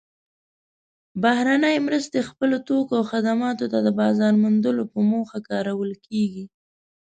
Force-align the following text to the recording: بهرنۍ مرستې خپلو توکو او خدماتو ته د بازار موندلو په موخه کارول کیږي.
بهرنۍ 1.23 1.77
مرستې 1.87 2.19
خپلو 2.29 2.55
توکو 2.67 2.93
او 2.99 3.03
خدماتو 3.11 3.65
ته 3.71 3.79
د 3.85 3.89
بازار 3.99 4.33
موندلو 4.41 4.83
په 4.91 4.99
موخه 5.11 5.37
کارول 5.49 5.91
کیږي. 6.07 6.45